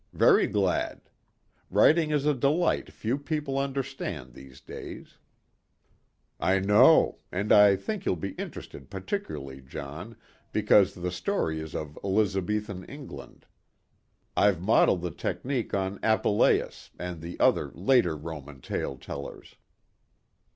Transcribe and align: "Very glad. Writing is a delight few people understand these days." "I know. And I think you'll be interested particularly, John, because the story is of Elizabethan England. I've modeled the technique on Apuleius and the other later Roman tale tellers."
"Very 0.13 0.47
glad. 0.47 1.11
Writing 1.69 2.09
is 2.09 2.25
a 2.25 2.33
delight 2.33 2.91
few 2.91 3.19
people 3.19 3.59
understand 3.59 4.33
these 4.33 4.59
days." 4.59 5.19
"I 6.39 6.57
know. 6.57 7.19
And 7.31 7.51
I 7.53 7.75
think 7.75 8.07
you'll 8.07 8.15
be 8.15 8.31
interested 8.31 8.89
particularly, 8.89 9.61
John, 9.61 10.17
because 10.51 10.95
the 10.95 11.11
story 11.11 11.59
is 11.59 11.75
of 11.75 11.99
Elizabethan 12.03 12.83
England. 12.85 13.45
I've 14.35 14.59
modeled 14.59 15.03
the 15.03 15.11
technique 15.11 15.75
on 15.75 15.99
Apuleius 16.01 16.89
and 16.97 17.21
the 17.21 17.39
other 17.39 17.69
later 17.75 18.17
Roman 18.17 18.59
tale 18.59 18.97
tellers." 18.97 19.53